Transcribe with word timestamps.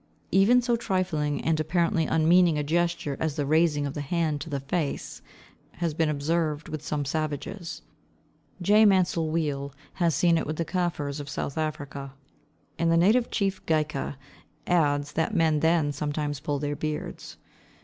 Even 0.31 0.63
so 0.63 0.75
trifling 0.75 1.41
and 1.45 1.59
apparently 1.59 2.07
unmeaning 2.07 2.57
a 2.57 2.63
gesture 2.63 3.15
as 3.19 3.35
the 3.35 3.45
raising 3.45 3.85
of 3.85 3.93
the 3.93 4.01
hand 4.01 4.41
to 4.41 4.49
the 4.49 4.59
face 4.59 5.21
has 5.73 5.93
been 5.93 6.09
observed 6.09 6.69
with 6.69 6.81
some 6.81 7.05
savages. 7.05 7.83
Mr. 8.55 8.61
J. 8.63 8.85
Mansel 8.85 9.29
Weale 9.29 9.71
has 9.93 10.15
seen 10.15 10.39
it 10.39 10.47
with 10.47 10.55
the 10.55 10.65
Kafirs 10.65 11.19
of 11.19 11.29
South 11.29 11.55
Africa; 11.55 12.15
and 12.79 12.91
the 12.91 12.97
native 12.97 13.29
chief 13.29 13.63
Gaika 13.67 14.15
adds, 14.65 15.11
that 15.11 15.35
men 15.35 15.59
then 15.59 15.91
"sometimes 15.91 16.39
pull 16.39 16.57
their 16.57 16.75
beards." 16.75 17.37